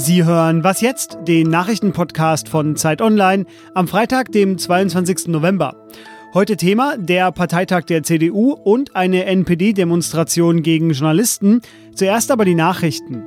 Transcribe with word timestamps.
Sie 0.00 0.24
hören 0.24 0.64
Was 0.64 0.80
jetzt? 0.80 1.18
Den 1.28 1.50
Nachrichtenpodcast 1.50 2.48
von 2.48 2.74
Zeit 2.74 3.02
Online 3.02 3.44
am 3.74 3.86
Freitag, 3.86 4.32
dem 4.32 4.56
22. 4.56 5.28
November. 5.28 5.76
Heute 6.32 6.56
Thema 6.56 6.96
der 6.96 7.30
Parteitag 7.32 7.82
der 7.82 8.02
CDU 8.02 8.52
und 8.52 8.96
eine 8.96 9.26
NPD-Demonstration 9.26 10.62
gegen 10.62 10.92
Journalisten. 10.92 11.60
Zuerst 11.94 12.30
aber 12.30 12.46
die 12.46 12.54
Nachrichten. 12.54 13.24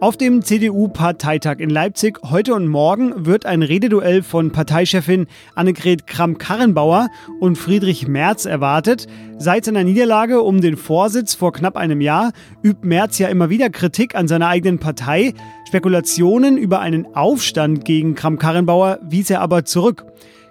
Auf 0.00 0.16
dem 0.16 0.40
CDU-Parteitag 0.40 1.58
in 1.58 1.68
Leipzig 1.68 2.20
heute 2.30 2.54
und 2.54 2.68
morgen 2.68 3.26
wird 3.26 3.44
ein 3.44 3.62
Rededuell 3.62 4.22
von 4.22 4.50
Parteichefin 4.50 5.26
Annegret 5.54 6.06
Kramp-Karrenbauer 6.06 7.10
und 7.38 7.56
Friedrich 7.56 8.08
Merz 8.08 8.46
erwartet. 8.46 9.06
Seit 9.36 9.66
seiner 9.66 9.84
Niederlage 9.84 10.40
um 10.40 10.62
den 10.62 10.78
Vorsitz 10.78 11.34
vor 11.34 11.52
knapp 11.52 11.76
einem 11.76 12.00
Jahr 12.00 12.32
übt 12.64 12.88
Merz 12.88 13.18
ja 13.18 13.28
immer 13.28 13.50
wieder 13.50 13.68
Kritik 13.68 14.14
an 14.14 14.26
seiner 14.26 14.48
eigenen 14.48 14.78
Partei. 14.78 15.34
Spekulationen 15.70 16.58
über 16.58 16.80
einen 16.80 17.14
Aufstand 17.14 17.84
gegen 17.84 18.16
Kramp-Karrenbauer 18.16 18.98
wies 19.02 19.30
er 19.30 19.40
aber 19.40 19.64
zurück. 19.64 20.04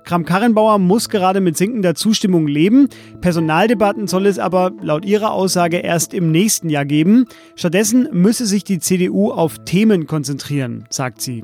Kram-Karrenbauer 0.06 0.80
muss 0.80 1.10
gerade 1.10 1.42
mit 1.42 1.58
sinkender 1.58 1.94
Zustimmung 1.94 2.48
leben. 2.48 2.88
Personaldebatten 3.20 4.08
soll 4.08 4.28
es 4.28 4.40
aber 4.40 4.72
laut 4.82 5.04
ihrer 5.04 5.34
Aussage 5.34 5.80
erst 5.80 6.14
im 6.14 6.32
nächsten 6.32 6.70
Jahr 6.70 6.86
geben. 6.86 7.26
Stattdessen 7.58 8.08
müsse 8.14 8.46
sich 8.46 8.64
die 8.64 8.80
CDU 8.80 9.32
auf 9.32 9.58
Themen 9.66 10.08
konzentrieren, 10.08 10.86
sagt 10.90 11.20
sie. 11.20 11.44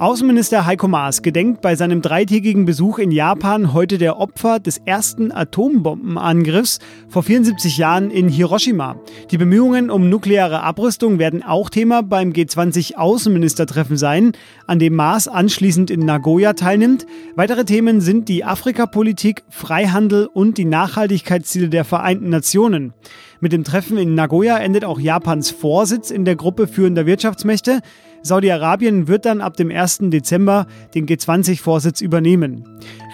Außenminister 0.00 0.66
Heiko 0.66 0.88
Maas 0.88 1.22
gedenkt 1.22 1.60
bei 1.60 1.76
seinem 1.76 2.02
dreitägigen 2.02 2.64
Besuch 2.64 2.98
in 2.98 3.12
Japan 3.12 3.72
heute 3.72 3.96
der 3.96 4.18
Opfer 4.18 4.58
des 4.58 4.78
ersten 4.78 5.30
Atombombenangriffs 5.30 6.80
vor 7.08 7.22
74 7.22 7.78
Jahren 7.78 8.10
in 8.10 8.28
Hiroshima. 8.28 8.96
Die 9.30 9.38
Bemühungen 9.38 9.90
um 9.90 10.10
nukleare 10.10 10.64
Abrüstung 10.64 11.20
werden 11.20 11.44
auch 11.44 11.70
Thema 11.70 12.02
beim 12.02 12.30
G20-Außenministertreffen 12.30 13.96
sein, 13.96 14.32
an 14.66 14.80
dem 14.80 14.96
Maas 14.96 15.28
anschließend 15.28 15.92
in 15.92 16.00
Nagoya 16.00 16.54
teilnimmt. 16.54 17.06
Weitere 17.36 17.64
Themen 17.64 18.00
sind 18.00 18.28
die 18.28 18.44
Afrikapolitik, 18.44 19.44
Freihandel 19.48 20.26
und 20.26 20.58
die 20.58 20.64
Nachhaltigkeitsziele 20.64 21.68
der 21.68 21.84
Vereinten 21.84 22.30
Nationen. 22.30 22.94
Mit 23.38 23.52
dem 23.52 23.62
Treffen 23.62 23.96
in 23.96 24.16
Nagoya 24.16 24.58
endet 24.58 24.84
auch 24.84 24.98
Japans 24.98 25.50
Vorsitz 25.50 26.10
in 26.10 26.24
der 26.24 26.34
Gruppe 26.34 26.66
führender 26.66 27.06
Wirtschaftsmächte. 27.06 27.80
Saudi-Arabien 28.24 29.06
wird 29.06 29.26
dann 29.26 29.42
ab 29.42 29.54
dem 29.58 29.70
1. 29.70 29.98
Dezember 30.04 30.66
den 30.94 31.06
G20-Vorsitz 31.06 32.00
übernehmen. 32.00 32.64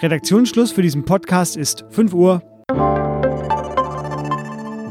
Redaktionsschluss 0.01 0.71
für 0.71 0.81
diesen 0.81 1.03
Podcast 1.03 1.57
ist 1.57 1.83
5 1.89 2.13
Uhr. 2.13 2.41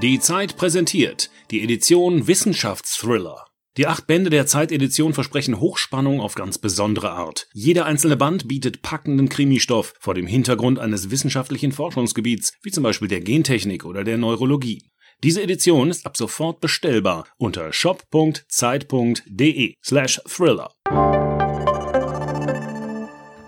Die 0.03 0.21
Zeit 0.21 0.59
präsentiert 0.59 1.31
die 1.51 1.63
Edition 1.63 2.27
Wissenschaftsthriller. 2.27 3.47
Die 3.79 3.87
acht 3.87 4.07
Bände 4.07 4.29
der 4.29 4.47
Zeitedition 4.47 5.15
versprechen 5.15 5.59
Hochspannung 5.59 6.21
auf 6.21 6.35
ganz 6.35 6.59
besondere 6.59 7.13
Art. 7.13 7.49
Jeder 7.55 7.87
einzelne 7.87 8.19
Band 8.19 8.47
bietet 8.47 8.83
packenden 8.83 9.31
Krimistoff 9.31 9.95
vor 10.01 10.15
dem 10.15 10.27
Hintergrund 10.27 10.79
eines 10.79 11.11
wissenschaftlichen 11.11 11.73
Forschungsgebiets, 11.73 12.53
wie 12.63 12.71
zum 12.71 12.83
Beispiel 12.83 13.09
der 13.09 13.23
Gentechnik 13.23 13.87
oder 13.87 14.05
der 14.05 14.19
Neurologie. 14.19 14.90
Diese 15.23 15.43
Edition 15.43 15.91
ist 15.91 16.07
ab 16.07 16.17
sofort 16.17 16.63
bestellbar 16.63 17.27
unter 17.37 17.75
shop.zeit.de 17.75 19.75
slash 19.85 20.19
thriller. 20.27 20.71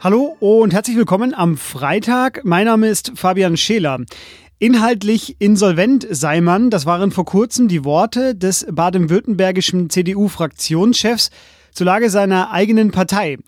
Hallo 0.00 0.36
und 0.38 0.74
herzlich 0.74 0.98
willkommen 0.98 1.32
am 1.32 1.56
Freitag. 1.56 2.44
Mein 2.44 2.66
Name 2.66 2.88
ist 2.88 3.12
Fabian 3.14 3.56
Scheler. 3.56 4.04
Inhaltlich 4.58 5.36
insolvent 5.38 6.06
sei 6.10 6.42
man, 6.42 6.68
das 6.68 6.84
waren 6.84 7.10
vor 7.10 7.24
kurzem 7.24 7.68
die 7.68 7.86
Worte 7.86 8.34
des 8.34 8.66
baden-württembergischen 8.70 9.88
CDU-Fraktionschefs 9.88 11.30
zur 11.72 11.86
Lage 11.86 12.10
seiner 12.10 12.50
eigenen 12.50 12.90
Partei. 12.90 13.38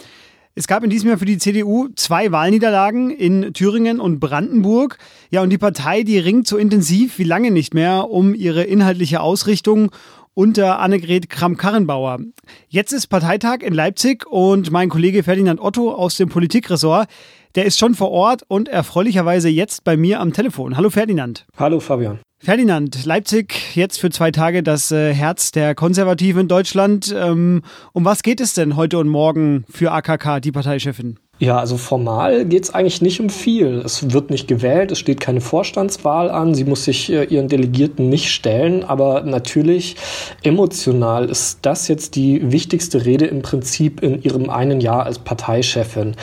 Es 0.56 0.68
gab 0.68 0.84
in 0.84 0.90
diesem 0.90 1.08
Jahr 1.08 1.18
für 1.18 1.24
die 1.24 1.38
CDU 1.38 1.88
zwei 1.96 2.30
Wahlniederlagen 2.30 3.10
in 3.10 3.52
Thüringen 3.54 3.98
und 3.98 4.20
Brandenburg. 4.20 4.98
Ja, 5.30 5.42
und 5.42 5.50
die 5.50 5.58
Partei, 5.58 6.04
die 6.04 6.18
ringt 6.18 6.46
so 6.46 6.56
intensiv 6.56 7.18
wie 7.18 7.24
lange 7.24 7.50
nicht 7.50 7.74
mehr 7.74 8.08
um 8.08 8.36
ihre 8.36 8.62
inhaltliche 8.62 9.20
Ausrichtung 9.20 9.90
unter 10.32 10.78
Annegret 10.78 11.28
Kramp-Karrenbauer. 11.28 12.20
Jetzt 12.68 12.92
ist 12.92 13.08
Parteitag 13.08 13.62
in 13.62 13.74
Leipzig 13.74 14.26
und 14.26 14.70
mein 14.70 14.90
Kollege 14.90 15.24
Ferdinand 15.24 15.60
Otto 15.60 15.92
aus 15.92 16.16
dem 16.18 16.28
Politikressort, 16.28 17.08
der 17.56 17.64
ist 17.64 17.80
schon 17.80 17.96
vor 17.96 18.12
Ort 18.12 18.42
und 18.46 18.68
erfreulicherweise 18.68 19.48
jetzt 19.48 19.82
bei 19.82 19.96
mir 19.96 20.20
am 20.20 20.32
Telefon. 20.32 20.76
Hallo 20.76 20.88
Ferdinand. 20.88 21.46
Hallo 21.56 21.80
Fabian. 21.80 22.20
Ferdinand, 22.38 23.04
Leipzig 23.04 23.74
jetzt 23.74 23.98
für 23.98 24.10
zwei 24.10 24.30
Tage 24.30 24.62
das 24.62 24.90
äh, 24.90 25.14
Herz 25.14 25.50
der 25.50 25.74
Konservativen 25.74 26.42
in 26.42 26.48
Deutschland. 26.48 27.14
Ähm, 27.16 27.62
um 27.92 28.04
was 28.04 28.22
geht 28.22 28.40
es 28.40 28.52
denn 28.52 28.76
heute 28.76 28.98
und 28.98 29.08
morgen 29.08 29.64
für 29.70 29.92
AKK, 29.92 30.40
die 30.40 30.52
Parteichefin? 30.52 31.18
Ja, 31.40 31.58
also 31.58 31.76
formal 31.76 32.44
geht 32.44 32.62
es 32.62 32.72
eigentlich 32.72 33.02
nicht 33.02 33.18
um 33.18 33.28
viel. 33.28 33.82
Es 33.84 34.12
wird 34.12 34.30
nicht 34.30 34.46
gewählt, 34.46 34.92
es 34.92 35.00
steht 35.00 35.18
keine 35.18 35.40
Vorstandswahl 35.40 36.30
an, 36.30 36.54
sie 36.54 36.64
muss 36.64 36.84
sich 36.84 37.10
äh, 37.10 37.24
ihren 37.24 37.48
Delegierten 37.48 38.08
nicht 38.08 38.30
stellen, 38.30 38.84
aber 38.84 39.22
natürlich 39.22 39.96
emotional 40.42 41.28
ist 41.28 41.58
das 41.62 41.88
jetzt 41.88 42.14
die 42.14 42.52
wichtigste 42.52 43.04
Rede 43.04 43.26
im 43.26 43.42
Prinzip 43.42 44.00
in 44.00 44.22
ihrem 44.22 44.48
einen 44.48 44.80
Jahr 44.80 45.06
als 45.06 45.18
Parteichefin. 45.18 46.14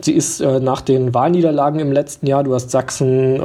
Sie 0.00 0.12
ist 0.12 0.40
äh, 0.40 0.60
nach 0.60 0.80
den 0.80 1.12
Wahlniederlagen 1.12 1.80
im 1.80 1.90
letzten 1.90 2.26
Jahr, 2.26 2.44
du 2.44 2.54
hast 2.54 2.70
Sachsen, 2.70 3.36
äh, 3.36 3.40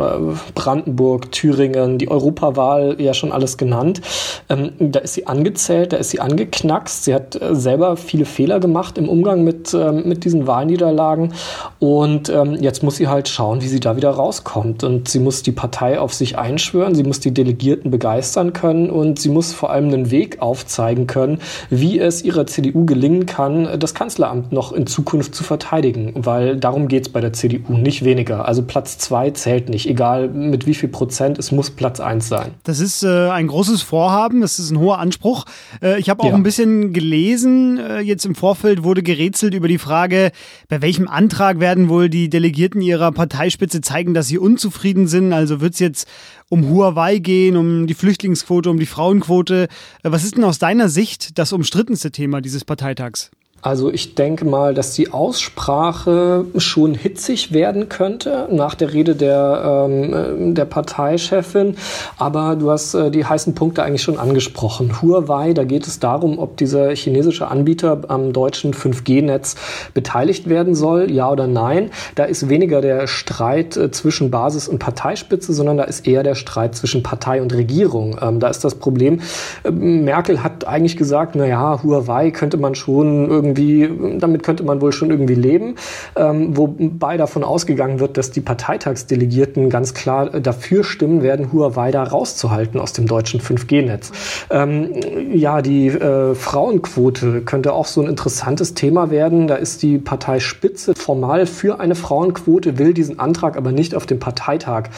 Brandenburg, 0.54 1.32
Thüringen, 1.32 1.98
die 1.98 2.10
Europawahl 2.10 2.96
ja 3.00 3.14
schon 3.14 3.32
alles 3.32 3.58
genannt. 3.58 4.02
Ähm, 4.50 4.72
da 4.80 5.00
ist 5.00 5.16
sie 5.16 5.26
angezählt, 5.26 5.94
da 5.94 5.98
ist 5.98 6.12
sie 6.12 6.20
angeknackst. 6.20 7.06
Sie 7.06 7.14
hat 7.14 7.42
äh, 7.42 7.56
selber 7.56 7.98
viele 7.98 8.26
Fehler 8.26 8.60
gemacht 8.60 8.98
im 8.98 9.10
Umgang 9.10 9.44
mit, 9.44 9.74
ähm, 9.74 10.08
mit 10.08 10.26
diesen 10.26 10.46
Wahlniederlagen. 10.46 11.34
Und 11.80 12.30
ähm, 12.30 12.56
jetzt 12.62 12.84
muss 12.84 12.98
sie 12.98 13.08
halt 13.08 13.30
schauen, 13.30 13.62
wie 13.62 13.68
sie 13.68 13.80
da 13.80 13.96
wieder 13.96 14.12
rauskommt. 14.12 14.84
Und 14.84 15.10
sie 15.10 15.20
muss 15.20 15.42
die 15.42 15.52
Partei 15.52 16.00
auf 16.00 16.14
sich 16.14 16.38
einschwören, 16.38 16.94
sie 16.94 17.04
muss 17.04 17.20
die 17.20 17.34
Delegierten 17.34 17.90
begeistern 17.90 18.54
können 18.54 18.90
und 18.90 19.20
sie 19.20 19.30
muss 19.30 19.54
vor 19.54 19.72
allem 19.72 19.88
einen 19.88 20.12
Weg 20.12 20.42
aufzeigen 20.42 21.08
können, 21.08 21.40
wie 21.70 22.00
es 22.00 22.24
ihrer 22.24 22.46
CDU 22.46 22.86
gelingen 22.86 23.26
kann, 23.26 23.80
das 23.80 23.96
Kanzleramt 23.96 24.52
noch 24.52 24.72
in 24.72 24.86
Zukunft 24.86 25.34
zu 25.34 25.44
verteidigen. 25.44 26.14
Weil 26.16 26.43
weil 26.44 26.58
darum 26.58 26.88
geht 26.88 27.08
es 27.08 27.10
bei 27.10 27.22
der 27.22 27.34
CDU, 27.34 27.74
nicht 27.74 28.04
weniger. 28.04 28.48
Also 28.48 28.64
Platz 28.64 28.98
zwei 28.98 29.32
zählt 29.32 29.70
nicht, 29.70 29.88
egal 29.88 30.30
mit 30.30 30.66
wie 30.66 30.74
viel 30.74 30.90
Prozent, 30.90 31.38
es 31.40 31.52
muss 31.52 31.72
Platz 31.72 32.00
eins 32.00 32.28
sein. 32.28 32.52
Das 32.64 32.80
ist 32.80 33.04
äh, 33.04 33.30
ein 33.30 33.48
großes 33.48 33.82
Vorhaben, 33.82 34.42
das 34.42 34.60
ist 34.60 34.72
ein 34.72 34.80
hoher 34.80 35.00
Anspruch. 35.00 35.46
Äh, 35.82 36.00
ich 36.00 36.10
habe 36.10 36.24
auch 36.24 36.30
ja. 36.30 36.36
ein 36.36 36.44
bisschen 36.44 36.94
gelesen, 36.94 37.78
äh, 37.78 38.00
jetzt 38.00 38.26
im 38.26 38.36
Vorfeld 38.36 38.84
wurde 38.84 39.04
gerätselt 39.04 39.54
über 39.54 39.68
die 39.68 39.78
Frage, 39.78 40.32
bei 40.68 40.82
welchem 40.82 41.08
Antrag 41.08 41.60
werden 41.60 41.90
wohl 41.90 42.10
die 42.10 42.30
Delegierten 42.30 42.82
ihrer 42.82 43.12
Parteispitze 43.12 43.82
zeigen, 43.82 44.14
dass 44.14 44.28
sie 44.28 44.38
unzufrieden 44.38 45.08
sind. 45.08 45.34
Also 45.34 45.62
wird 45.62 45.74
es 45.74 45.80
jetzt 45.80 46.08
um 46.50 46.70
Huawei 46.70 47.20
gehen, 47.20 47.56
um 47.56 47.88
die 47.88 47.94
Flüchtlingsquote, 47.94 48.70
um 48.70 48.80
die 48.80 48.86
Frauenquote. 48.86 49.68
Äh, 50.04 50.12
was 50.12 50.24
ist 50.24 50.36
denn 50.36 50.44
aus 50.44 50.60
deiner 50.60 50.90
Sicht 50.90 51.38
das 51.38 51.54
umstrittenste 51.54 52.12
Thema 52.12 52.42
dieses 52.42 52.66
Parteitags? 52.66 53.32
Also 53.64 53.90
ich 53.90 54.16
denke 54.16 54.44
mal, 54.44 54.74
dass 54.74 54.92
die 54.92 55.12
Aussprache 55.12 56.46
schon 56.58 56.96
hitzig 56.96 57.54
werden 57.54 57.88
könnte 57.88 58.50
nach 58.52 58.76
der 58.76 58.94
Rede 58.94 59.16
der, 59.16 59.86
ähm, 59.88 60.54
der 60.54 60.66
Parteichefin. 60.66 61.78
Aber 62.18 62.58
du 62.58 62.70
hast 62.70 62.94
äh, 62.94 63.10
die 63.10 63.26
heißen 63.26 63.56
Punkte 63.56 63.84
eigentlich 63.84 64.04
schon 64.04 64.20
angesprochen. 64.20 65.02
Huawei, 65.02 65.54
da 65.54 65.64
geht 65.64 65.88
es 65.88 66.00
darum, 66.00 66.40
ob 66.40 66.58
dieser 66.58 66.94
chinesische 66.94 67.48
Anbieter 67.48 68.02
am 68.10 68.34
deutschen 68.34 68.74
5G-Netz 68.74 69.56
beteiligt 69.94 70.50
werden 70.50 70.76
soll, 70.76 71.10
ja 71.10 71.32
oder 71.32 71.48
nein. 71.48 71.90
Da 72.16 72.26
ist 72.26 72.50
weniger 72.50 72.82
der 72.82 73.08
Streit 73.08 73.78
äh, 73.78 73.92
zwischen 73.92 74.30
Basis 74.30 74.68
und 74.68 74.80
Parteispitze, 74.80 75.54
sondern 75.54 75.78
da 75.78 75.86
ist 75.86 76.06
eher 76.06 76.24
der 76.24 76.36
Streit 76.36 76.76
zwischen 76.76 77.02
Partei 77.02 77.42
und 77.42 77.54
Regierung. 77.54 78.18
Ähm, 78.22 78.42
da 78.42 78.50
ist 78.50 78.66
das 78.66 78.76
Problem, 78.76 79.22
äh, 79.64 79.72
Merkel 79.72 80.44
hat 80.44 80.68
eigentlich 80.68 80.98
gesagt, 80.98 81.36
na 81.36 81.46
ja, 81.46 81.82
Huawei 81.82 82.32
könnte 82.32 82.58
man 82.58 82.76
schon 82.76 83.30
irgendwie 83.30 83.53
irgendwie, 83.54 84.20
damit 84.20 84.44
könnte 84.44 84.64
man 84.64 84.82
wohl 84.82 84.92
schon 84.92 85.12
irgendwie 85.12 85.36
leben, 85.36 85.76
ähm, 86.16 86.56
wobei 86.58 87.18
davon 87.18 87.44
ausgegangen 87.44 88.00
wird, 88.00 88.18
dass 88.18 88.32
die 88.32 88.42
Parteitagsdelegierten 88.42 89.70
ganz 89.70 89.94
klar 89.94 90.30
dafür 90.40 90.84
stimmen 90.84 91.24
werden, 91.24 91.52
Huawei 91.52 91.92
da 91.92 92.04
rauszuhalten 92.04 92.80
aus 92.80 92.94
dem 92.94 93.08
deutschen 93.08 93.40
5G-Netz. 93.40 94.12
Ähm, 94.50 94.90
ja, 95.32 95.62
die 95.62 95.88
äh, 95.88 96.36
Frauenquote 96.36 97.42
könnte 97.42 97.74
auch 97.74 97.86
so 97.86 98.02
ein 98.02 98.08
interessantes 98.08 98.74
Thema 98.74 99.10
werden. 99.10 99.48
Da 99.48 99.56
ist 99.56 99.84
die 99.84 99.98
Parteispitze 99.98 100.94
formal 100.96 101.46
für 101.46 101.80
eine 101.80 101.96
Frauenquote, 101.96 102.78
will 102.78 102.94
diesen 102.94 103.20
Antrag 103.20 103.58
aber 103.58 103.72
nicht 103.72 103.96
auf 103.96 104.06
dem 104.06 104.20
Parteitag 104.20 104.90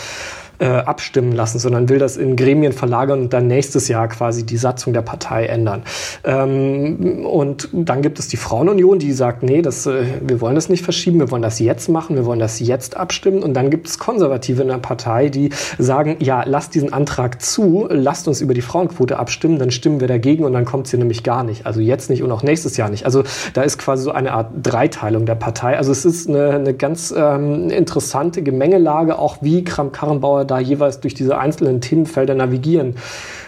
äh, 0.60 0.66
abstimmen 0.66 1.32
lassen, 1.32 1.60
sondern 1.60 1.90
will 1.90 2.00
das 2.00 2.18
in 2.18 2.36
Gremien 2.36 2.74
verlagern 2.74 3.22
und 3.22 3.34
dann 3.34 3.48
nächstes 3.48 3.88
Jahr 3.88 4.08
quasi 4.08 4.46
die 4.46 4.58
Satzung 4.58 4.94
der 4.94 5.02
Partei 5.02 5.46
ändern. 5.46 5.84
Ähm, 6.24 7.26
und 7.26 7.70
dann 7.72 8.02
gibt 8.02 8.20
es 8.20 8.28
die 8.28 8.38
Frauenunion, 8.38 9.00
die 9.00 9.12
sagt, 9.12 9.44
nee, 9.44 9.62
das, 9.62 9.86
äh, 9.86 10.04
wir 10.22 10.42
wollen 10.42 10.56
das 10.56 10.70
nicht 10.70 10.84
verschieben, 10.84 11.20
wir 11.20 11.32
wollen 11.32 11.42
das 11.42 11.60
jetzt 11.60 11.90
machen, 11.90 12.16
wir 12.16 12.26
wollen 12.26 12.40
das 12.40 12.60
jetzt 12.60 12.98
abstimmen. 12.98 13.44
Und 13.44 13.54
dann 13.54 13.70
gibt 13.70 13.88
es 13.88 14.00
Konservative 14.00 14.62
in 14.62 14.68
der 14.68 14.78
Partei, 14.78 15.30
die 15.30 15.50
sagen, 15.78 16.18
ja, 16.20 16.44
lasst 16.46 16.76
diesen 16.76 16.94
Antrag 16.94 17.42
zu, 17.42 17.88
lasst 17.90 18.28
uns 18.28 18.42
über 18.42 18.54
die 18.54 18.62
Frauenquote 18.62 19.18
abstimmen, 19.18 19.60
dann 19.60 19.72
stimmen 19.72 20.00
wir 20.00 20.08
dagegen 20.08 20.44
und 20.46 20.54
dann 20.54 20.66
kommt 20.66 20.88
sie 20.88 20.98
nämlich 20.98 21.24
gar 21.24 21.44
nicht. 21.44 21.66
Also 21.66 21.80
jetzt 21.80 22.10
nicht 22.10 22.24
und 22.24 22.32
auch 22.32 22.44
nächstes 22.44 22.78
Jahr 22.78 22.90
nicht. 22.90 23.06
Also 23.06 23.24
da 23.54 23.64
ist 23.64 23.78
quasi 23.78 24.04
so 24.04 24.12
eine 24.12 24.34
Art 24.34 24.52
Dreiteilung 24.62 25.26
der 25.26 25.36
Partei. 25.36 25.78
Also 25.78 25.92
es 25.92 26.06
ist 26.06 26.30
eine, 26.30 26.52
eine 26.52 26.74
ganz 26.74 27.14
ähm, 27.16 27.70
interessante 27.70 28.42
Gemengelage, 28.42 29.20
auch 29.20 29.38
wie 29.42 29.64
Kram-Karrenbauer 29.64 30.45
da 30.46 30.60
jeweils 30.60 31.00
durch 31.00 31.14
diese 31.14 31.38
einzelnen 31.38 31.82
Themenfelder 31.82 32.36
navigieren 32.36 32.96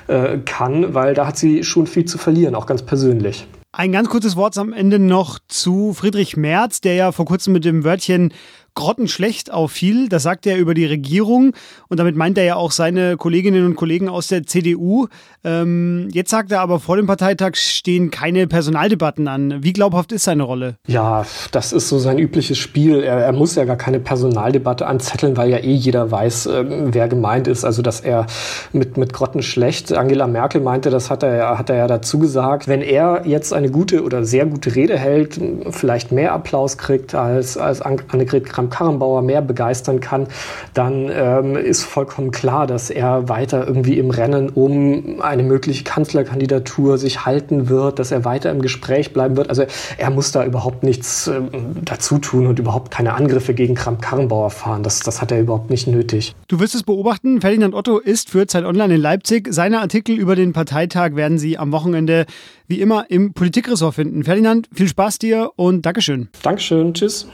äh, 0.07 0.37
kann, 0.39 0.93
weil 0.93 1.13
da 1.13 1.27
hat 1.27 1.37
sie 1.37 1.63
schon 1.63 1.87
viel 1.87 2.05
zu 2.05 2.17
verlieren, 2.17 2.55
auch 2.55 2.65
ganz 2.65 2.81
persönlich. 2.81 3.47
Ein 3.71 3.91
ganz 3.91 4.09
kurzes 4.09 4.35
Wort 4.35 4.57
am 4.57 4.73
Ende 4.73 4.97
noch 4.97 5.39
zu 5.47 5.93
Friedrich 5.93 6.35
Merz, 6.35 6.81
der 6.81 6.95
ja 6.95 7.11
vor 7.11 7.25
kurzem 7.25 7.53
mit 7.53 7.63
dem 7.63 7.83
Wörtchen 7.83 8.33
grottenschlecht 8.77 9.51
auffiel. 9.51 10.07
Das 10.07 10.23
sagt 10.23 10.45
er 10.45 10.57
über 10.57 10.75
die 10.75 10.85
Regierung 10.85 11.53
und 11.89 11.99
damit 11.99 12.15
meint 12.15 12.37
er 12.37 12.43
ja 12.45 12.55
auch 12.55 12.71
seine 12.71 13.17
Kolleginnen 13.17 13.65
und 13.65 13.75
Kollegen 13.75 14.07
aus 14.07 14.27
der 14.27 14.45
CDU. 14.45 15.07
Ähm, 15.43 16.09
jetzt 16.11 16.29
sagt 16.29 16.51
er 16.51 16.61
aber, 16.61 16.79
vor 16.79 16.95
dem 16.95 17.07
Parteitag 17.07 17.55
stehen 17.55 18.11
keine 18.11 18.45
Personaldebatten 18.45 19.27
an. 19.27 19.63
Wie 19.63 19.73
glaubhaft 19.73 20.11
ist 20.11 20.25
seine 20.25 20.43
Rolle? 20.43 20.75
Ja, 20.85 21.25
das 21.51 21.73
ist 21.73 21.89
so 21.89 21.97
sein 21.97 22.19
übliches 22.19 22.59
Spiel. 22.59 23.01
Er, 23.01 23.17
er 23.17 23.33
muss 23.33 23.55
ja 23.55 23.65
gar 23.65 23.77
keine 23.77 23.99
Personaldebatte 23.99 24.85
anzetteln, 24.85 25.37
weil 25.37 25.49
ja 25.49 25.57
eh 25.57 25.73
jeder 25.73 26.11
weiß, 26.11 26.45
äh, 26.45 26.65
wer 26.67 27.07
gemeint 27.07 27.47
ist. 27.47 27.65
Also, 27.65 27.81
dass 27.81 28.01
er 28.01 28.27
mit, 28.73 28.95
mit 28.97 29.11
grottenschlecht, 29.11 29.91
Angela 29.93 30.27
Merkel 30.27 30.61
meinte, 30.61 30.91
das 30.91 31.09
hat 31.09 31.23
er, 31.23 31.57
hat 31.57 31.71
er 31.71 31.77
ja 31.77 31.87
dazu 31.87 32.19
gesagt. 32.19 32.67
Wenn 32.67 32.83
er 32.83 33.23
jetzt 33.25 33.53
eine 33.53 33.71
gute 33.71 34.03
oder 34.03 34.23
sehr 34.23 34.45
gute 34.45 34.75
Rede 34.75 34.99
hält, 34.99 35.39
vielleicht 35.71 36.11
mehr 36.11 36.33
Applaus 36.33 36.77
kriegt 36.77 37.15
als, 37.15 37.57
als 37.57 37.81
Annegret 37.81 38.45
Kramp 38.45 38.66
Karrenbauer 38.69 39.21
mehr 39.21 39.41
begeistern 39.41 39.99
kann, 39.99 40.27
dann 40.73 41.09
ähm, 41.11 41.55
ist 41.55 41.83
vollkommen 41.83 42.31
klar, 42.31 42.67
dass 42.67 42.89
er 42.89 43.29
weiter 43.29 43.67
irgendwie 43.67 43.97
im 43.97 44.09
Rennen 44.09 44.49
um 44.49 45.21
eine 45.21 45.43
mögliche 45.43 45.83
Kanzlerkandidatur 45.83 46.97
sich 46.97 47.25
halten 47.25 47.69
wird, 47.69 47.99
dass 47.99 48.11
er 48.11 48.25
weiter 48.25 48.51
im 48.51 48.61
Gespräch 48.61 49.13
bleiben 49.13 49.37
wird. 49.37 49.49
Also 49.49 49.65
er 49.97 50.09
muss 50.09 50.31
da 50.31 50.45
überhaupt 50.45 50.83
nichts 50.83 51.27
ähm, 51.27 51.49
dazu 51.83 52.17
tun 52.17 52.47
und 52.47 52.59
überhaupt 52.59 52.91
keine 52.91 53.13
Angriffe 53.13 53.53
gegen 53.53 53.75
Kramp-Karrenbauer 53.75 54.49
fahren. 54.49 54.83
Das, 54.83 54.99
das 54.99 55.21
hat 55.21 55.31
er 55.31 55.39
überhaupt 55.39 55.69
nicht 55.69 55.87
nötig. 55.87 56.35
Du 56.47 56.59
wirst 56.59 56.75
es 56.75 56.83
beobachten. 56.83 57.41
Ferdinand 57.41 57.73
Otto 57.73 57.97
ist 57.97 58.29
für 58.29 58.47
Zeit 58.47 58.65
Online 58.65 58.95
in 58.95 59.01
Leipzig. 59.01 59.47
Seine 59.51 59.79
Artikel 59.79 60.17
über 60.17 60.35
den 60.35 60.53
Parteitag 60.53 61.15
werden 61.15 61.37
Sie 61.37 61.57
am 61.57 61.71
Wochenende 61.71 62.25
wie 62.67 62.81
immer 62.81 63.09
im 63.09 63.33
Politikressort 63.33 63.95
finden. 63.95 64.23
Ferdinand, 64.23 64.67
viel 64.73 64.87
Spaß 64.87 65.19
dir 65.19 65.51
und 65.55 65.85
Dankeschön. 65.85 66.29
Dankeschön. 66.43 66.93
Tschüss. 66.93 67.27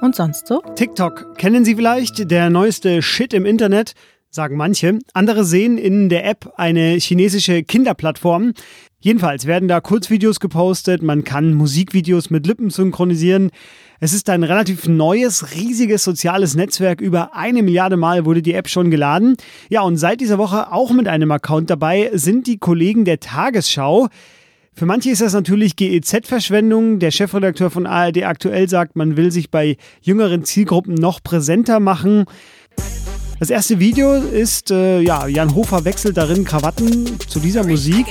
Und 0.00 0.16
sonst 0.16 0.46
so? 0.46 0.62
TikTok 0.76 1.36
kennen 1.36 1.64
Sie 1.64 1.74
vielleicht, 1.74 2.30
der 2.30 2.48
neueste 2.48 3.02
Shit 3.02 3.34
im 3.34 3.44
Internet, 3.44 3.92
sagen 4.30 4.56
manche. 4.56 4.98
Andere 5.12 5.44
sehen 5.44 5.76
in 5.76 6.08
der 6.08 6.24
App 6.24 6.54
eine 6.56 6.92
chinesische 6.94 7.62
Kinderplattform. 7.62 8.54
Jedenfalls 9.00 9.46
werden 9.46 9.68
da 9.68 9.80
Kurzvideos 9.80 10.40
gepostet, 10.40 11.02
man 11.02 11.24
kann 11.24 11.52
Musikvideos 11.52 12.30
mit 12.30 12.46
Lippen 12.46 12.70
synchronisieren. 12.70 13.50
Es 13.98 14.14
ist 14.14 14.30
ein 14.30 14.42
relativ 14.42 14.88
neues, 14.88 15.54
riesiges 15.54 16.04
soziales 16.04 16.54
Netzwerk. 16.54 17.02
Über 17.02 17.34
eine 17.36 17.62
Milliarde 17.62 17.98
Mal 17.98 18.24
wurde 18.24 18.40
die 18.40 18.54
App 18.54 18.68
schon 18.68 18.90
geladen. 18.90 19.36
Ja, 19.68 19.82
und 19.82 19.98
seit 19.98 20.22
dieser 20.22 20.38
Woche 20.38 20.72
auch 20.72 20.92
mit 20.92 21.08
einem 21.08 21.30
Account 21.30 21.68
dabei 21.68 22.10
sind 22.14 22.46
die 22.46 22.56
Kollegen 22.56 23.04
der 23.04 23.20
Tagesschau. 23.20 24.08
Für 24.74 24.86
manche 24.86 25.10
ist 25.10 25.20
das 25.20 25.32
natürlich 25.32 25.76
GEZ-Verschwendung. 25.76 27.00
Der 27.00 27.10
Chefredakteur 27.10 27.70
von 27.70 27.86
ARD 27.86 28.24
aktuell 28.24 28.68
sagt, 28.68 28.96
man 28.96 29.16
will 29.16 29.30
sich 29.30 29.50
bei 29.50 29.76
jüngeren 30.00 30.44
Zielgruppen 30.44 30.94
noch 30.94 31.22
präsenter 31.22 31.80
machen. 31.80 32.24
Das 33.38 33.50
erste 33.50 33.78
Video 33.78 34.12
ist, 34.14 34.70
äh, 34.70 35.00
ja, 35.00 35.26
Jan 35.26 35.54
Hofer 35.54 35.84
wechselt 35.84 36.16
darin 36.16 36.44
Krawatten 36.44 37.18
zu 37.20 37.40
dieser 37.40 37.64
Musik. 37.64 38.06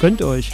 Gönnt 0.00 0.22
euch. 0.22 0.50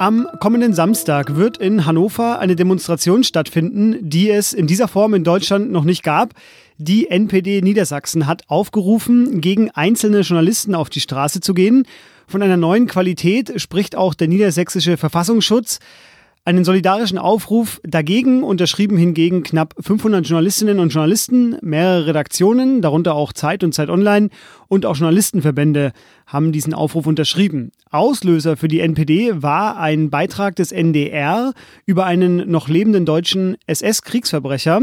Am 0.00 0.26
kommenden 0.40 0.72
Samstag 0.72 1.36
wird 1.36 1.58
in 1.58 1.84
Hannover 1.84 2.38
eine 2.38 2.56
Demonstration 2.56 3.22
stattfinden, 3.22 3.98
die 4.00 4.30
es 4.30 4.54
in 4.54 4.66
dieser 4.66 4.88
Form 4.88 5.12
in 5.12 5.24
Deutschland 5.24 5.70
noch 5.70 5.84
nicht 5.84 6.02
gab. 6.02 6.32
Die 6.78 7.10
NPD 7.10 7.60
Niedersachsen 7.60 8.26
hat 8.26 8.48
aufgerufen, 8.48 9.42
gegen 9.42 9.70
einzelne 9.72 10.20
Journalisten 10.20 10.74
auf 10.74 10.88
die 10.88 11.00
Straße 11.00 11.42
zu 11.42 11.52
gehen. 11.52 11.86
Von 12.26 12.40
einer 12.40 12.56
neuen 12.56 12.86
Qualität 12.86 13.60
spricht 13.60 13.94
auch 13.94 14.14
der 14.14 14.28
niedersächsische 14.28 14.96
Verfassungsschutz. 14.96 15.80
Einen 16.50 16.64
solidarischen 16.64 17.16
Aufruf 17.16 17.80
dagegen 17.84 18.42
unterschrieben 18.42 18.96
hingegen 18.96 19.44
knapp 19.44 19.72
500 19.78 20.26
Journalistinnen 20.26 20.80
und 20.80 20.88
Journalisten, 20.88 21.56
mehrere 21.62 22.06
Redaktionen, 22.06 22.82
darunter 22.82 23.14
auch 23.14 23.32
Zeit 23.32 23.62
und 23.62 23.72
Zeit 23.72 23.88
Online 23.88 24.30
und 24.66 24.84
auch 24.84 24.96
Journalistenverbände 24.96 25.92
haben 26.26 26.50
diesen 26.50 26.74
Aufruf 26.74 27.06
unterschrieben. 27.06 27.70
Auslöser 27.92 28.56
für 28.56 28.66
die 28.66 28.80
NPD 28.80 29.44
war 29.44 29.78
ein 29.78 30.10
Beitrag 30.10 30.56
des 30.56 30.72
NDR 30.72 31.52
über 31.86 32.04
einen 32.06 32.50
noch 32.50 32.66
lebenden 32.66 33.06
deutschen 33.06 33.56
SS-Kriegsverbrecher. 33.68 34.80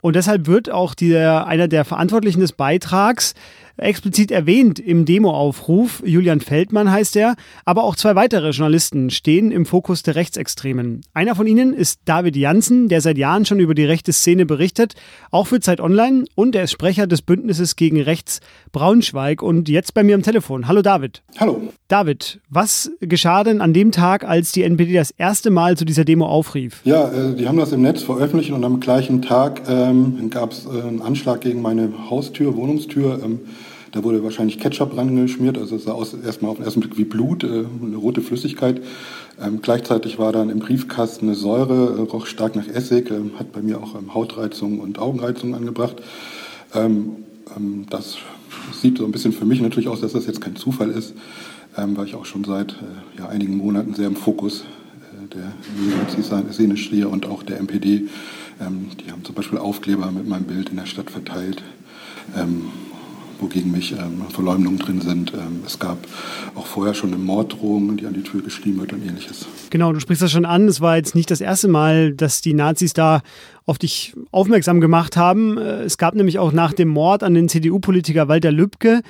Und 0.00 0.16
deshalb 0.16 0.48
wird 0.48 0.70
auch 0.72 0.94
der, 0.94 1.46
einer 1.46 1.68
der 1.68 1.84
Verantwortlichen 1.84 2.40
des 2.40 2.50
Beitrags 2.50 3.34
explizit 3.76 4.30
erwähnt 4.30 4.78
im 4.78 5.04
Demoaufruf. 5.04 6.02
Julian 6.04 6.40
Feldmann 6.40 6.90
heißt 6.90 7.16
er. 7.16 7.36
Aber 7.64 7.84
auch 7.84 7.96
zwei 7.96 8.14
weitere 8.14 8.50
Journalisten 8.50 9.10
stehen 9.10 9.50
im 9.50 9.66
Fokus 9.66 10.02
der 10.02 10.14
Rechtsextremen. 10.14 11.02
Einer 11.14 11.34
von 11.34 11.46
ihnen 11.46 11.72
ist 11.72 12.00
David 12.04 12.36
Janssen, 12.36 12.88
der 12.88 13.00
seit 13.00 13.18
Jahren 13.18 13.44
schon 13.44 13.60
über 13.60 13.74
die 13.74 13.84
rechte 13.84 14.12
Szene 14.12 14.46
berichtet, 14.46 14.94
auch 15.30 15.46
für 15.46 15.60
Zeit 15.60 15.80
Online. 15.80 16.24
Und 16.34 16.54
er 16.54 16.64
ist 16.64 16.72
Sprecher 16.72 17.06
des 17.06 17.22
Bündnisses 17.22 17.76
gegen 17.76 18.00
Rechts 18.00 18.40
Braunschweig 18.72 19.42
und 19.42 19.68
jetzt 19.68 19.94
bei 19.94 20.02
mir 20.02 20.14
am 20.14 20.22
Telefon. 20.22 20.68
Hallo 20.68 20.82
David. 20.82 21.22
Hallo. 21.38 21.72
David, 21.88 22.40
was 22.48 22.90
geschah 23.00 23.44
denn 23.44 23.60
an 23.60 23.72
dem 23.72 23.92
Tag, 23.92 24.24
als 24.24 24.52
die 24.52 24.62
NPD 24.62 24.94
das 24.94 25.12
erste 25.12 25.50
Mal 25.50 25.76
zu 25.76 25.84
dieser 25.84 26.04
Demo 26.04 26.26
aufrief? 26.26 26.80
Ja, 26.84 27.08
äh, 27.10 27.34
die 27.36 27.46
haben 27.46 27.58
das 27.58 27.72
im 27.72 27.82
Netz 27.82 28.02
veröffentlicht 28.02 28.50
und 28.50 28.64
am 28.64 28.80
gleichen 28.80 29.22
Tag 29.22 29.62
ähm, 29.68 30.30
gab 30.30 30.52
es 30.52 30.66
äh, 30.66 30.80
einen 30.80 31.00
Anschlag 31.00 31.40
gegen 31.42 31.62
meine 31.62 32.10
Haustür, 32.10 32.56
Wohnungstür. 32.56 33.20
Ähm, 33.22 33.40
da 33.96 34.04
wurde 34.04 34.22
wahrscheinlich 34.22 34.58
Ketchup 34.58 34.94
dran 34.94 35.16
geschmiert, 35.16 35.56
also 35.56 35.76
es 35.76 35.84
sah 35.84 35.92
aus, 35.92 36.12
erstmal 36.12 36.50
auf 36.50 36.58
den 36.58 36.66
ersten 36.66 36.80
Blick 36.80 36.98
wie 36.98 37.04
Blut, 37.04 37.44
äh, 37.44 37.64
eine 37.82 37.96
rote 37.96 38.20
Flüssigkeit. 38.20 38.82
Ähm, 39.42 39.60
gleichzeitig 39.62 40.18
war 40.18 40.32
dann 40.32 40.50
im 40.50 40.58
Briefkasten 40.58 41.28
eine 41.28 41.34
Säure, 41.34 41.96
äh, 41.96 42.00
roch 42.02 42.26
stark 42.26 42.56
nach 42.56 42.68
Essig, 42.68 43.10
äh, 43.10 43.14
hat 43.38 43.52
bei 43.52 43.62
mir 43.62 43.80
auch 43.80 43.94
ähm, 43.94 44.12
Hautreizungen 44.12 44.80
und 44.80 44.98
Augenreizungen 44.98 45.54
angebracht. 45.54 45.96
Ähm, 46.74 47.24
ähm, 47.56 47.86
das 47.88 48.18
sieht 48.78 48.98
so 48.98 49.06
ein 49.06 49.12
bisschen 49.12 49.32
für 49.32 49.46
mich 49.46 49.62
natürlich 49.62 49.88
aus, 49.88 50.02
dass 50.02 50.12
das 50.12 50.26
jetzt 50.26 50.42
kein 50.42 50.56
Zufall 50.56 50.90
ist, 50.90 51.14
ähm, 51.78 51.96
weil 51.96 52.04
ich 52.04 52.16
auch 52.16 52.26
schon 52.26 52.44
seit 52.44 52.72
äh, 52.72 53.18
ja, 53.18 53.28
einigen 53.30 53.56
Monaten 53.56 53.94
sehr 53.94 54.08
im 54.08 54.16
Fokus 54.16 54.64
der 55.34 55.54
Neonazi-Szene 55.80 56.76
stehe 56.76 57.08
und 57.08 57.24
auch 57.24 57.42
der 57.42 57.60
MPD. 57.60 58.08
Ähm, 58.60 58.90
die 59.00 59.10
haben 59.10 59.24
zum 59.24 59.34
Beispiel 59.34 59.58
Aufkleber 59.58 60.10
mit 60.10 60.28
meinem 60.28 60.44
Bild 60.44 60.68
in 60.68 60.76
der 60.76 60.86
Stadt 60.86 61.10
verteilt 61.10 61.62
wo 63.40 63.46
gegen 63.46 63.70
mich 63.70 63.92
ähm, 63.92 64.22
Verleumdungen 64.30 64.78
drin 64.78 65.00
sind. 65.00 65.32
Ähm, 65.34 65.62
es 65.66 65.78
gab 65.78 65.98
auch 66.54 66.66
vorher 66.66 66.94
schon 66.94 67.12
eine 67.12 67.22
Morddrohung, 67.22 67.96
die 67.96 68.06
an 68.06 68.14
die 68.14 68.22
Tür 68.22 68.42
geschrieben 68.42 68.80
wird 68.80 68.92
und 68.92 69.06
ähnliches. 69.06 69.46
Genau, 69.70 69.92
du 69.92 70.00
sprichst 70.00 70.22
das 70.22 70.32
schon 70.32 70.44
an. 70.44 70.68
Es 70.68 70.80
war 70.80 70.96
jetzt 70.96 71.14
nicht 71.14 71.30
das 71.30 71.40
erste 71.40 71.68
Mal, 71.68 72.12
dass 72.12 72.40
die 72.40 72.54
Nazis 72.54 72.92
da 72.92 73.22
auf 73.64 73.78
dich 73.78 74.14
aufmerksam 74.30 74.80
gemacht 74.80 75.16
haben. 75.16 75.58
Äh, 75.58 75.82
es 75.82 75.98
gab 75.98 76.14
nämlich 76.14 76.38
auch 76.38 76.52
nach 76.52 76.72
dem 76.72 76.88
Mord 76.88 77.22
an 77.22 77.34
den 77.34 77.48
CDU-Politiker 77.48 78.28
Walter 78.28 78.52
Lübcke 78.52 79.02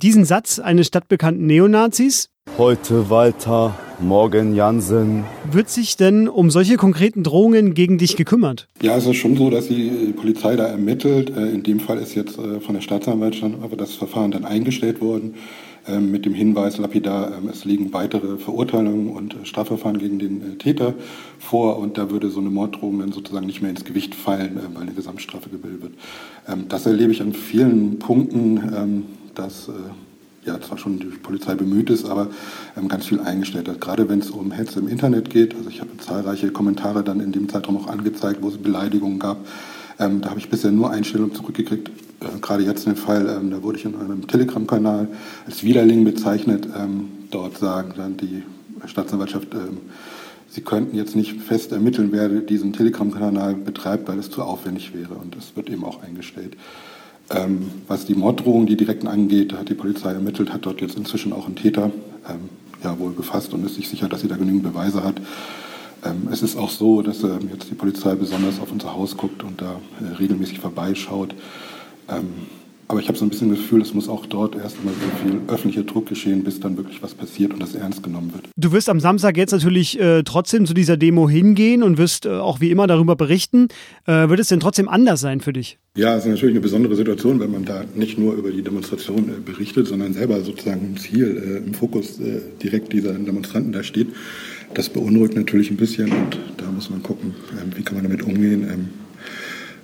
diesen 0.00 0.24
Satz 0.24 0.58
eines 0.58 0.86
stadtbekannten 0.86 1.46
Neonazis. 1.46 2.29
Heute 2.60 3.08
Walter, 3.08 3.74
morgen 4.00 4.54
Jansen. 4.54 5.24
Wird 5.50 5.70
sich 5.70 5.96
denn 5.96 6.28
um 6.28 6.50
solche 6.50 6.76
konkreten 6.76 7.22
Drohungen 7.22 7.72
gegen 7.72 7.96
dich 7.96 8.16
gekümmert? 8.16 8.68
Ja, 8.82 8.98
es 8.98 9.06
ist 9.06 9.16
schon 9.16 9.34
so, 9.38 9.48
dass 9.48 9.68
die 9.68 10.12
Polizei 10.14 10.56
da 10.56 10.66
ermittelt. 10.66 11.34
Äh, 11.34 11.52
in 11.52 11.62
dem 11.62 11.80
Fall 11.80 11.96
ist 11.96 12.14
jetzt 12.14 12.36
äh, 12.36 12.60
von 12.60 12.74
der 12.74 12.82
Staatsanwaltschaft 12.82 13.54
aber 13.62 13.78
das 13.78 13.94
Verfahren 13.94 14.30
dann 14.30 14.44
eingestellt 14.44 15.00
worden. 15.00 15.36
Ähm, 15.88 16.10
mit 16.10 16.26
dem 16.26 16.34
Hinweis 16.34 16.76
lapidar, 16.76 17.32
ähm, 17.38 17.48
es 17.48 17.64
liegen 17.64 17.94
weitere 17.94 18.36
Verurteilungen 18.36 19.08
und 19.08 19.32
äh, 19.32 19.46
Strafverfahren 19.46 19.96
gegen 19.96 20.18
den 20.18 20.58
Täter 20.58 20.92
vor 21.38 21.78
und 21.78 21.96
da 21.96 22.10
würde 22.10 22.28
so 22.28 22.40
eine 22.40 22.50
Morddrohung 22.50 22.98
dann 22.98 23.12
sozusagen 23.12 23.46
nicht 23.46 23.62
mehr 23.62 23.70
ins 23.70 23.86
Gewicht 23.86 24.14
fallen, 24.14 24.60
weil 24.74 24.82
eine 24.82 24.92
Gesamtstrafe 24.92 25.48
gebildet 25.48 25.80
wird. 25.80 25.92
Ähm, 26.46 26.66
das 26.68 26.84
erlebe 26.84 27.10
ich 27.10 27.22
an 27.22 27.32
vielen 27.32 27.98
Punkten, 27.98 29.06
dass 29.34 29.70
ja 30.44 30.60
zwar 30.60 30.78
schon 30.78 30.98
die 30.98 31.06
Polizei 31.06 31.54
bemüht 31.54 31.90
ist, 31.90 32.04
aber 32.04 32.28
ganz 32.88 33.06
viel 33.06 33.20
eingestellt 33.20 33.68
hat. 33.68 33.80
Gerade 33.80 34.08
wenn 34.08 34.20
es 34.20 34.30
um 34.30 34.52
Hetze 34.52 34.78
im 34.78 34.88
Internet 34.88 35.30
geht, 35.30 35.54
also 35.54 35.68
ich 35.68 35.80
habe 35.80 35.90
zahlreiche 35.98 36.50
Kommentare 36.50 37.04
dann 37.04 37.20
in 37.20 37.32
dem 37.32 37.48
Zeitraum 37.48 37.76
auch 37.76 37.88
angezeigt, 37.88 38.42
wo 38.42 38.48
es 38.48 38.56
Beleidigungen 38.56 39.18
gab. 39.18 39.38
da 39.98 40.30
habe 40.30 40.38
ich 40.38 40.48
bisher 40.48 40.72
nur 40.72 40.90
Einstellungen 40.90 41.34
zurückgekriegt, 41.34 41.90
äh, 42.20 42.38
gerade 42.40 42.62
jetzt 42.62 42.86
in 42.86 42.94
dem 42.94 42.98
Fall, 42.98 43.28
ähm, 43.28 43.50
da 43.50 43.62
wurde 43.62 43.78
ich 43.78 43.84
in 43.84 43.96
einem 43.96 44.26
Telegram-Kanal 44.26 45.08
als 45.46 45.62
Widerling 45.62 46.04
bezeichnet. 46.04 46.68
Ähm, 46.76 47.08
dort 47.30 47.58
sagen 47.58 47.94
dann 47.96 48.16
die 48.16 48.42
Staatsanwaltschaft, 48.86 49.54
ähm, 49.54 49.78
sie 50.48 50.60
könnten 50.60 50.96
jetzt 50.96 51.16
nicht 51.16 51.40
fest 51.40 51.72
ermitteln, 51.72 52.10
wer 52.12 52.28
diesen 52.28 52.72
Telegram-Kanal 52.72 53.54
betreibt, 53.54 54.08
weil 54.08 54.18
es 54.18 54.30
zu 54.30 54.42
aufwendig 54.42 54.94
wäre. 54.94 55.14
Und 55.14 55.36
das 55.36 55.56
wird 55.56 55.70
eben 55.70 55.84
auch 55.84 56.02
eingestellt. 56.02 56.56
Ähm, 57.30 57.70
was 57.86 58.06
die 58.06 58.14
Morddrohungen, 58.14 58.66
die 58.66 58.76
direkten 58.76 59.06
angeht, 59.06 59.52
hat 59.52 59.68
die 59.68 59.74
Polizei 59.74 60.12
ermittelt, 60.12 60.52
hat 60.52 60.66
dort 60.66 60.80
jetzt 60.80 60.96
inzwischen 60.96 61.32
auch 61.32 61.46
einen 61.46 61.56
Täter 61.56 61.92
ähm, 62.28 62.48
ja, 62.82 62.98
wohl 62.98 63.12
gefasst 63.12 63.54
und 63.54 63.64
ist 63.64 63.76
sich 63.76 63.88
sicher, 63.88 64.08
dass 64.08 64.22
sie 64.22 64.28
da 64.28 64.36
genügend 64.36 64.64
Beweise 64.64 65.04
hat. 65.04 65.20
Ähm, 66.04 66.28
es 66.32 66.42
ist 66.42 66.56
auch 66.56 66.70
so, 66.70 67.02
dass 67.02 67.22
jetzt 67.22 67.70
die 67.70 67.74
Polizei 67.74 68.14
besonders 68.14 68.58
auf 68.60 68.72
unser 68.72 68.94
Haus 68.94 69.16
guckt 69.16 69.44
und 69.44 69.60
da 69.60 69.80
äh, 70.00 70.14
regelmäßig 70.14 70.58
vorbeischaut. 70.58 71.34
Ähm, 72.90 72.96
aber 72.96 73.00
ich 73.00 73.08
habe 73.08 73.18
so 73.18 73.24
ein 73.24 73.30
bisschen 73.30 73.50
das 73.50 73.58
Gefühl, 73.58 73.82
es 73.82 73.94
muss 73.94 74.08
auch 74.08 74.26
dort 74.26 74.56
erstmal 74.56 74.94
so 74.94 75.24
viel 75.24 75.40
öffentlicher 75.48 75.84
Druck 75.84 76.06
geschehen, 76.06 76.44
bis 76.44 76.60
dann 76.60 76.76
wirklich 76.76 77.02
was 77.02 77.14
passiert 77.14 77.52
und 77.52 77.62
das 77.62 77.74
ernst 77.74 78.02
genommen 78.02 78.32
wird. 78.32 78.48
Du 78.56 78.72
wirst 78.72 78.88
am 78.88 79.00
Samstag 79.00 79.36
jetzt 79.36 79.52
natürlich 79.52 79.98
äh, 80.00 80.22
trotzdem 80.22 80.66
zu 80.66 80.74
dieser 80.74 80.96
Demo 80.96 81.28
hingehen 81.28 81.82
und 81.82 81.98
wirst 81.98 82.26
äh, 82.26 82.30
auch 82.30 82.60
wie 82.60 82.70
immer 82.70 82.86
darüber 82.86 83.16
berichten. 83.16 83.68
Äh, 84.06 84.28
wird 84.28 84.40
es 84.40 84.48
denn 84.48 84.60
trotzdem 84.60 84.88
anders 84.88 85.20
sein 85.20 85.40
für 85.40 85.52
dich? 85.52 85.78
Ja, 85.96 86.16
es 86.16 86.24
ist 86.24 86.30
natürlich 86.30 86.54
eine 86.54 86.60
besondere 86.60 86.94
Situation, 86.94 87.40
wenn 87.40 87.50
man 87.50 87.64
da 87.64 87.84
nicht 87.94 88.18
nur 88.18 88.34
über 88.34 88.50
die 88.50 88.62
Demonstration 88.62 89.28
äh, 89.28 89.40
berichtet, 89.44 89.86
sondern 89.86 90.12
selber 90.12 90.40
sozusagen 90.42 90.84
im 90.84 90.96
Ziel, 90.96 91.36
äh, 91.36 91.66
im 91.66 91.74
Fokus 91.74 92.20
äh, 92.20 92.40
direkt 92.62 92.92
dieser 92.92 93.12
Demonstranten 93.12 93.72
da 93.72 93.82
steht. 93.82 94.08
Das 94.74 94.88
beunruhigt 94.88 95.34
natürlich 95.34 95.70
ein 95.70 95.76
bisschen 95.76 96.12
und 96.12 96.38
da 96.56 96.70
muss 96.70 96.90
man 96.90 97.02
gucken, 97.02 97.34
ähm, 97.60 97.72
wie 97.76 97.82
kann 97.82 97.96
man 97.96 98.04
damit 98.04 98.22
umgehen. 98.22 98.90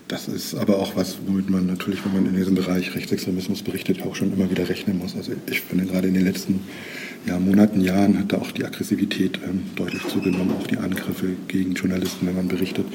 Das 0.09 0.29
ist 0.29 0.55
aber 0.55 0.79
auch 0.79 0.95
was, 0.95 1.19
womit 1.27 1.51
man 1.51 1.67
natürlich, 1.67 2.05
wenn 2.05 2.13
man 2.13 2.27
in 2.27 2.37
diesem 2.37 2.55
Bereich 2.55 2.95
Rechtsextremismus 2.95 3.63
berichtet, 3.63 4.03
auch 4.03 4.15
schon 4.15 4.33
immer 4.33 4.49
wieder 4.49 4.69
rechnen 4.69 4.99
muss. 4.99 5.17
Also 5.17 5.33
ich 5.51 5.63
finde 5.63 5.87
gerade 5.87 6.07
in 6.07 6.15
den 6.15 6.25
letzten 6.25 6.61
ja, 7.27 7.41
Monaten, 7.41 7.81
Jahren 7.81 8.17
hat 8.17 8.33
da 8.33 8.39
auch 8.39 8.53
die 8.53 8.65
Aggressivität 8.65 9.41
ähm, 9.45 9.63
deutlich 9.75 10.07
zugenommen, 10.07 10.53
auch 10.61 10.67
die 10.69 10.77
Angriffe 10.77 11.31
gegen 11.49 11.75
Journalisten, 11.75 12.25
wenn 12.25 12.37
man 12.37 12.47
berichtet. 12.47 12.87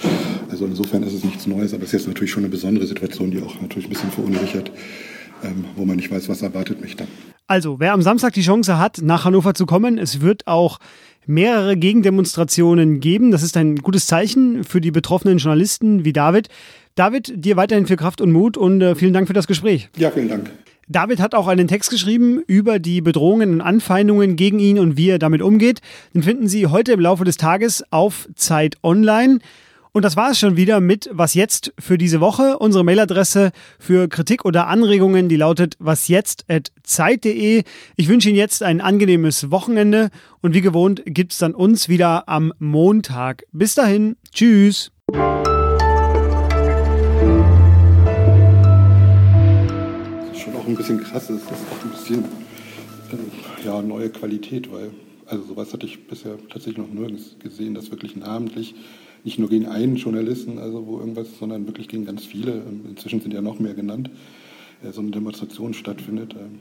Also 0.50 0.66
insofern 0.66 1.04
ist 1.04 1.14
es 1.14 1.26
nichts 1.26 1.48
Neues, 1.48 1.74
aber 1.74 1.84
es 1.84 1.90
ist 1.90 2.00
jetzt 2.00 2.08
natürlich 2.08 2.32
schon 2.32 2.44
eine 2.44 2.52
besondere 2.52 2.88
Situation, 2.88 3.32
die 3.32 3.42
auch 3.42 3.60
natürlich 3.60 3.88
ein 3.88 3.92
bisschen 3.92 4.12
verunsichert, 4.12 4.72
ähm, 5.44 5.66
wo 5.76 5.84
man 5.84 5.98
nicht 5.98 6.10
weiß, 6.10 6.30
was 6.30 6.42
erwartet 6.42 6.80
mich 6.80 6.96
dann. 6.96 7.08
Also, 7.48 7.82
wer 7.82 7.92
am 7.92 8.02
Samstag 8.02 8.32
die 8.34 8.44
Chance 8.44 8.78
hat, 8.78 9.02
nach 9.02 9.26
Hannover 9.26 9.54
zu 9.54 9.66
kommen, 9.66 9.98
es 9.98 10.22
wird 10.22 10.48
auch 10.48 10.80
mehrere 11.26 11.76
Gegendemonstrationen 11.76 13.02
geben. 13.02 13.32
Das 13.32 13.44
ist 13.44 13.58
ein 13.58 13.76
gutes 13.76 14.08
Zeichen 14.08 14.64
für 14.64 14.80
die 14.80 14.92
betroffenen 14.92 15.38
Journalisten 15.38 16.06
wie 16.06 16.14
David. 16.14 16.48
David, 16.96 17.34
dir 17.36 17.56
weiterhin 17.56 17.88
viel 17.88 17.98
Kraft 17.98 18.22
und 18.22 18.32
Mut 18.32 18.58
und 18.58 18.82
äh, 18.82 18.96
vielen 18.96 19.14
Dank 19.14 19.28
für 19.28 19.34
das 19.34 19.48
Gespräch. 19.48 19.90
Ja, 19.98 20.12
vielen 20.12 20.30
Dank. 20.30 20.52
David 20.88 21.22
hat 21.22 21.36
auch 21.36 21.48
einen 21.48 21.68
Text 21.68 21.90
geschrieben 21.90 22.44
über 22.48 22.78
die 22.80 23.02
Bedrohungen 23.02 23.54
und 23.54 23.62
Anfeindungen 23.62 24.36
gegen 24.36 24.60
ihn 24.60 24.78
und 24.78 24.98
wie 24.98 25.10
er 25.10 25.20
damit 25.20 25.42
umgeht. 25.42 25.80
Den 26.14 26.22
finden 26.24 26.50
Sie 26.50 26.68
heute 26.68 26.92
im 26.92 27.00
Laufe 27.00 27.24
des 27.24 27.38
Tages 27.38 27.84
auf 27.92 28.28
Zeit 28.36 28.76
Online. 28.84 29.40
Und 29.94 30.04
das 30.04 30.16
war 30.16 30.32
es 30.32 30.40
schon 30.40 30.56
wieder 30.56 30.80
mit 30.80 31.10
Was 31.12 31.34
jetzt 31.34 31.74
für 31.78 31.98
diese 31.98 32.22
Woche. 32.22 32.58
Unsere 32.60 32.84
Mailadresse 32.86 33.52
für 33.78 34.08
Kritik 34.08 34.46
oder 34.46 34.68
Anregungen, 34.68 35.28
die 35.28 35.36
lautet 35.36 35.76
wasjetzt.zeit.de. 35.80 37.64
Ich 37.98 38.08
wünsche 38.08 38.30
Ihnen 38.30 38.38
jetzt 38.38 38.64
ein 38.64 38.80
angenehmes 38.80 39.52
Wochenende 39.52 40.10
und 40.42 40.54
wie 40.54 40.62
gewohnt 40.62 41.04
gibt 41.06 41.34
es 41.34 41.40
dann 41.40 41.54
uns 41.54 41.90
wieder 41.90 42.30
am 42.30 42.54
Montag. 42.60 43.44
Bis 43.52 43.76
dahin, 43.76 44.16
tschüss. 44.34 44.92
Ein 50.72 50.78
bisschen 50.78 51.02
krass 51.02 51.30
ist. 51.30 51.50
Das 51.50 51.60
ist 51.60 51.68
auch 51.72 51.86
ein 51.86 51.92
bisschen 51.92 52.24
äh, 52.24 53.66
ja, 53.66 53.82
neue 53.82 54.10
Qualität, 54.10 54.72
weil 54.72 54.92
also 55.26 55.44
sowas 55.44 55.74
hatte 55.74 55.86
ich 55.86 56.08
bisher 56.08 56.38
tatsächlich 56.50 56.78
noch 56.78 56.92
nirgends 56.92 57.38
gesehen, 57.40 57.74
dass 57.74 57.92
wirklich 57.92 58.16
namentlich 58.16 58.76
nicht 59.24 59.40
nur 59.40 59.50
gegen 59.50 59.68
einen 59.68 59.96
Journalisten, 59.96 60.58
also 60.58 60.86
wo 60.88 61.00
irgendwas, 61.00 61.28
sondern 61.40 61.68
wirklich 61.68 61.88
gegen 61.88 62.06
ganz 62.06 62.26
viele, 62.26 62.54
ähm, 62.54 62.86
inzwischen 62.90 63.22
sind 63.22 63.34
ja 63.34 63.42
noch 63.42 63.60
mehr 63.60 63.74
genannt, 63.74 64.10
äh, 64.84 64.92
so 64.92 65.02
eine 65.02 65.12
Demonstration 65.12 65.74
stattfindet. 65.74 66.34
Ähm, 66.34 66.60